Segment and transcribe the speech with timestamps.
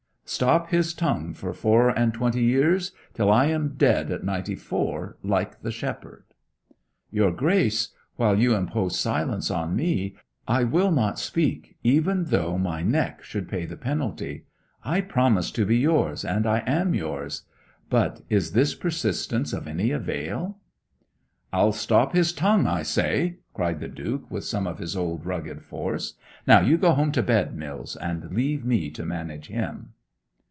[0.23, 5.17] 'Stop his tongue for four and twenty years till I am dead at ninety four,
[5.23, 6.23] like the shepherd.'
[7.11, 10.15] 'Your Grace while you impose silence on me,
[10.47, 14.45] I will not speak, even though nay neck should pay the penalty.
[14.85, 17.41] I promised to be yours, and I am yours.
[17.89, 20.57] But is this persistence of any avail?'
[21.51, 25.61] 'I'll stop his tongue, I say!' cried the Duke with some of his old rugged
[25.61, 26.13] force.
[26.47, 29.89] 'Now, you go home to bed, Mills, and leave me to manage him.'